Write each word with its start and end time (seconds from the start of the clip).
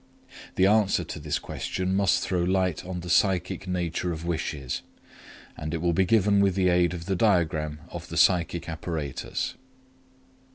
The 0.55 0.65
answer 0.65 1.03
to 1.03 1.19
this 1.19 1.37
question 1.37 1.93
must 1.95 2.23
throw 2.23 2.41
light 2.41 2.83
on 2.83 3.01
the 3.01 3.07
psychic 3.11 3.67
nature 3.67 4.11
of 4.11 4.25
wishes; 4.25 4.81
and 5.55 5.75
it 5.75 5.77
will 5.77 5.93
be 5.93 6.05
given 6.05 6.39
with 6.39 6.55
the 6.55 6.69
aid 6.69 6.95
of 6.95 7.05
the 7.05 7.15
diagram 7.15 7.81
of 7.91 8.07
the 8.07 8.17
psychic 8.17 8.67
apparatus. 8.67 9.53